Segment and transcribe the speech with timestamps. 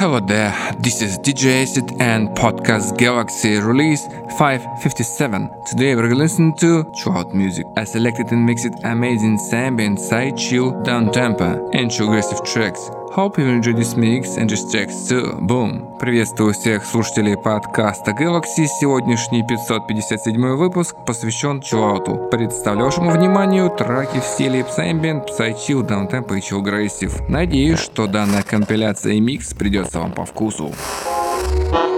[0.00, 4.06] Hello there, this is DJ Acid and Podcast Galaxy release
[4.38, 5.50] 557.
[5.66, 7.66] Today we're gonna listen to Chill music.
[7.76, 13.46] I selected and mixed amazing ambient, side chill, down tempo, and aggressive tracks Hope you
[13.48, 15.36] enjoy this mix and just checks too.
[15.40, 15.98] Boom!
[15.98, 18.66] Приветствую всех слушателей подкаста Galaxy.
[18.66, 22.28] Сегодняшний 557 выпуск посвящен чиллауту.
[22.30, 27.28] Представлю вашему вниманию треки в стиле Psyambient, Psychill, Downtempo и Chill Aggressive.
[27.28, 30.72] Надеюсь, что данная компиляция и микс придется вам по вкусу.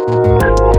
[0.05, 0.72] thank you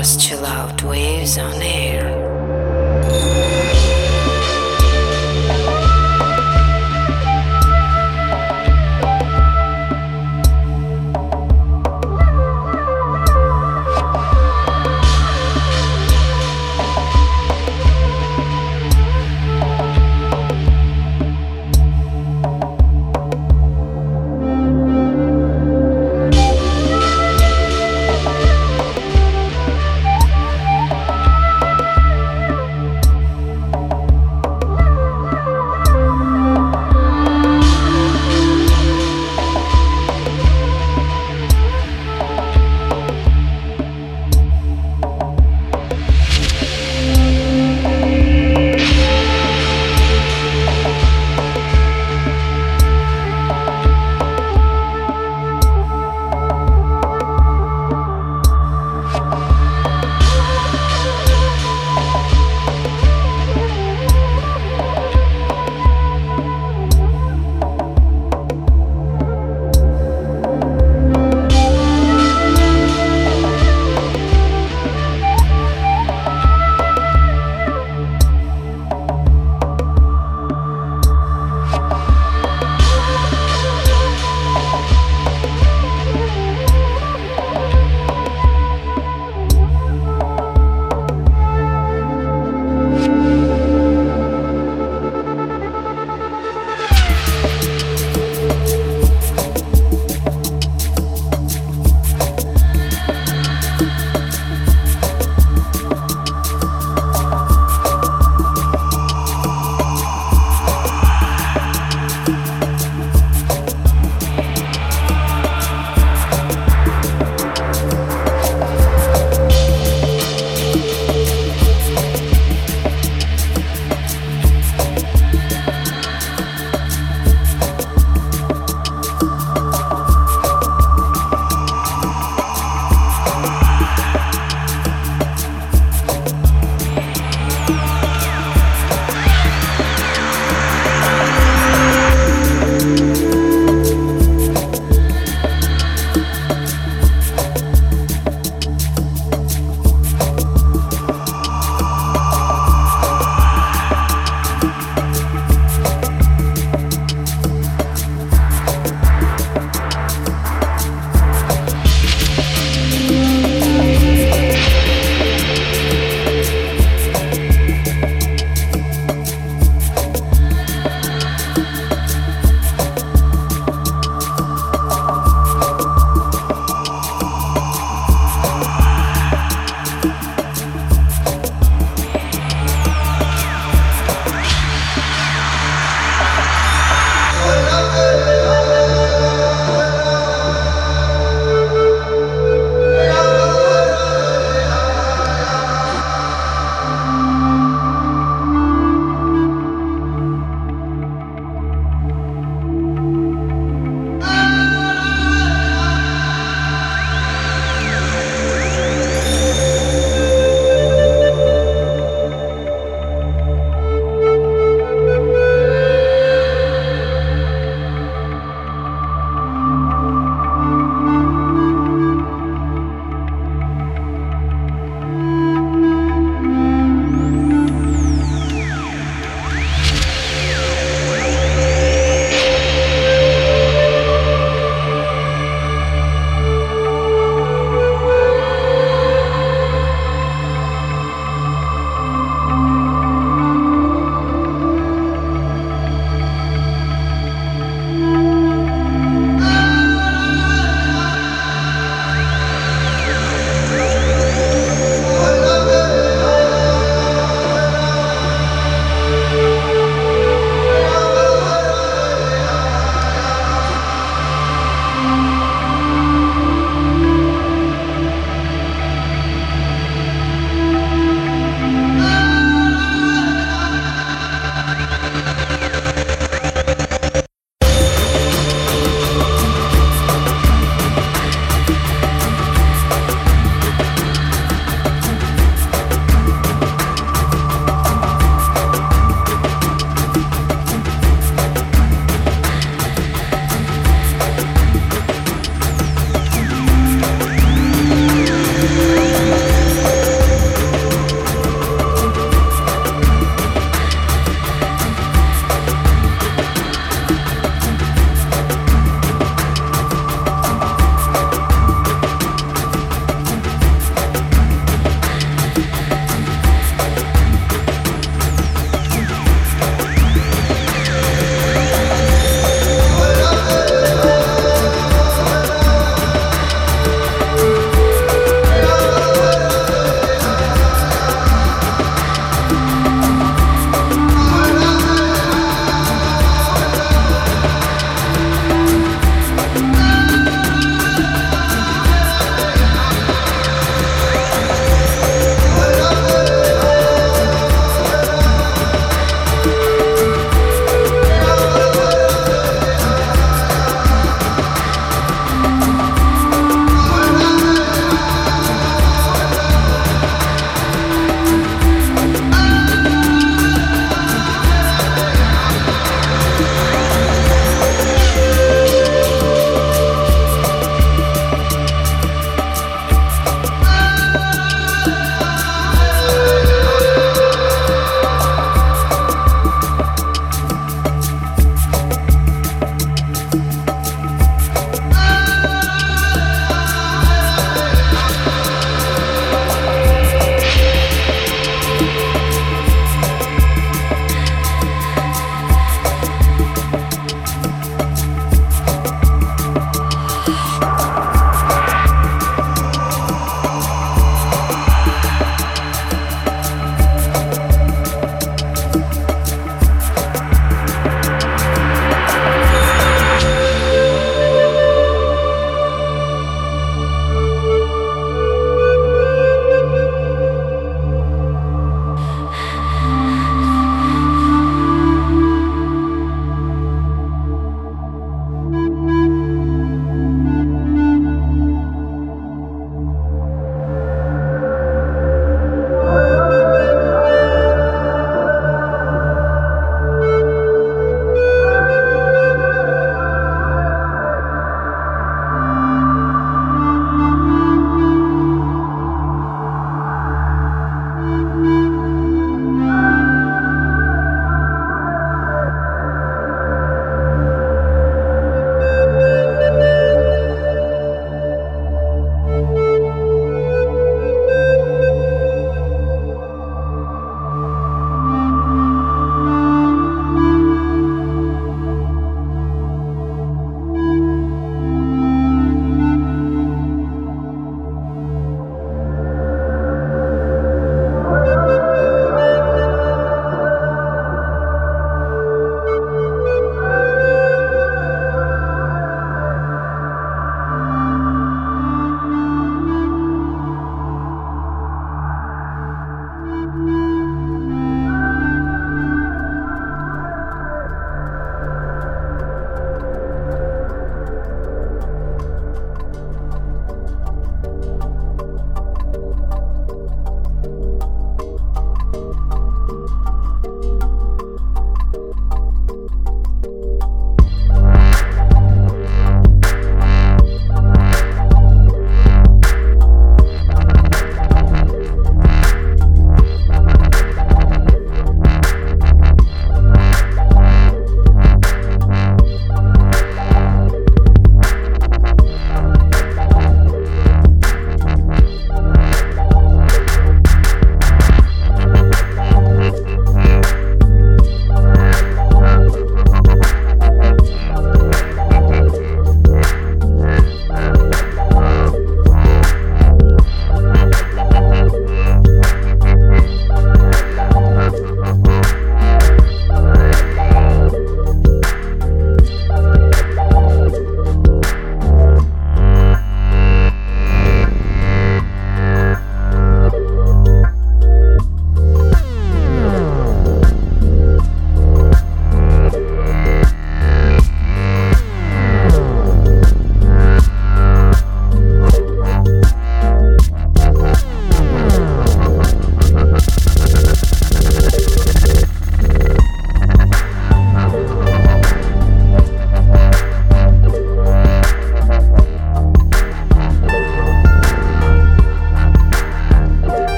[0.00, 1.59] Taurus chill out waves on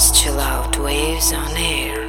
[0.00, 1.99] podcast Chill Out Waves on Air.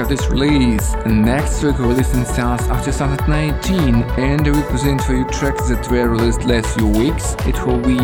[0.00, 0.94] Of this release.
[1.06, 6.08] Next week we listen sounds of 2019 and we present for you tracks that were
[6.08, 7.34] released last few weeks.
[7.46, 7.98] It will be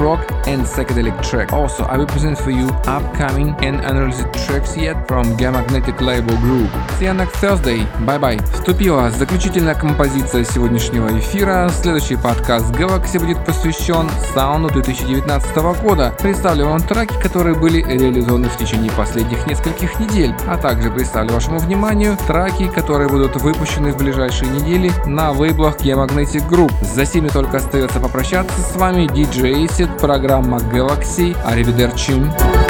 [0.00, 1.52] rock and psychedelic track.
[1.52, 6.70] Also, I will present for you upcoming and unreleased tracks yet from Gamagnetic Label Group.
[6.98, 7.86] See you next Thursday.
[8.06, 8.40] Bye-bye.
[8.54, 11.68] Вступила заключительная композиция сегодняшнего эфира.
[11.82, 16.14] Следующий подкаст Galaxy будет посвящен саунду 2019 года.
[16.20, 21.58] Представлю вам треки, которые были реализованы в течение последних нескольких недель, а также представлю вашему
[21.58, 26.72] вниманию треки, которые будут выпущены в ближайшие недели на вейблах Gamagnetic Group.
[26.82, 30.29] За сими только остается попрощаться с вами, DJ Acid, программа
[30.72, 31.34] Galaxy.
[31.44, 32.12] Аривидерчи.
[32.12, 32.69] Check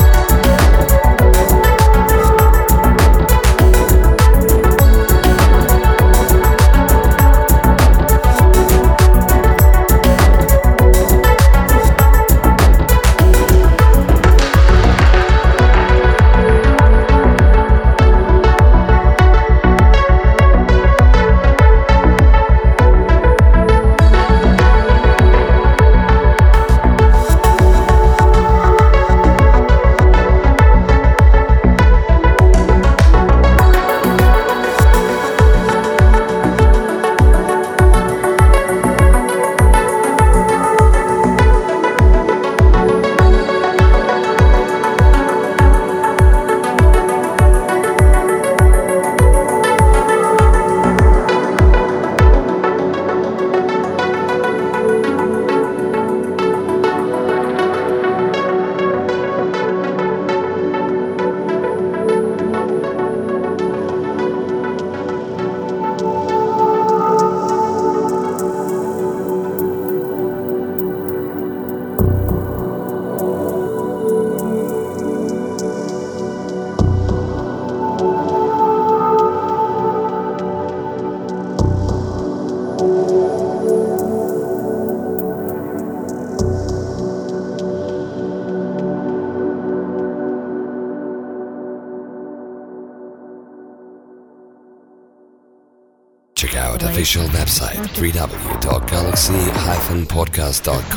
[98.00, 100.89] www.galaxy-podcast.com